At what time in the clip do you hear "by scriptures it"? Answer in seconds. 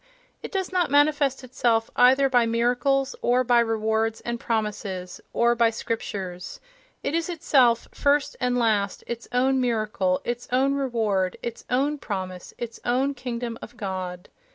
5.53-7.13